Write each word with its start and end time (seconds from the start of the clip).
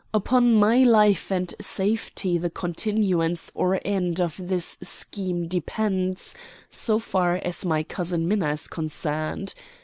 Upon 0.15 0.55
my 0.55 0.81
life 0.81 1.31
and 1.31 1.53
safety 1.61 2.39
the 2.39 2.49
continuance 2.49 3.51
or 3.53 3.79
end 3.85 4.19
of 4.19 4.35
this 4.43 4.79
scheme 4.81 5.47
depends, 5.47 6.33
so 6.71 6.97
far 6.97 7.35
as 7.45 7.63
my 7.65 7.83
cousin 7.83 8.27
Minna 8.27 8.49
is 8.53 8.67
concerned. 8.67 9.53